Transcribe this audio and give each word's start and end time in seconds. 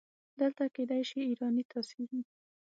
دلته 0.39 0.63
کیدای 0.75 1.03
شي 1.09 1.19
ایرانی 1.29 1.63
تاثیر 1.71 2.07
وي. 2.11 2.21